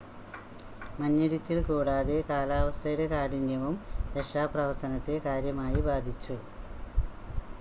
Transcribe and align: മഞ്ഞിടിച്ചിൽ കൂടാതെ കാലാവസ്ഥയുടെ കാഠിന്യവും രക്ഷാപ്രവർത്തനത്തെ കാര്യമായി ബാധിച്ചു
മഞ്ഞിടിച്ചിൽ 0.97 1.59
കൂടാതെ 1.63 2.15
കാലാവസ്ഥയുടെ 2.29 3.05
കാഠിന്യവും 3.07 3.75
രക്ഷാപ്രവർത്തനത്തെ 4.15 5.17
കാര്യമായി 5.27 5.81
ബാധിച്ചു 5.89 6.37